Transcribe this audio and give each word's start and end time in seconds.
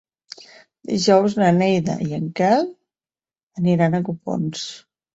Dijous 0.91 1.35
na 1.41 1.51
Neida 1.59 1.99
i 2.07 2.17
en 2.21 2.27
Quel 2.41 2.67
aniran 3.63 4.03
a 4.03 4.05
Copons. 4.13 4.69